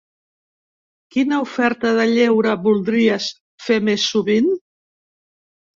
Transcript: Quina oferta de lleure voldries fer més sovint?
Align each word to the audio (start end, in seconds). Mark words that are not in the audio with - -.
Quina 1.15 1.41
oferta 1.43 1.93
de 2.01 2.07
lleure 2.13 2.57
voldries 2.65 3.29
fer 3.69 3.79
més 3.91 4.11
sovint? 4.17 4.53